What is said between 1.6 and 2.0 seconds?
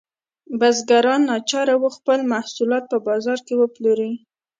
وو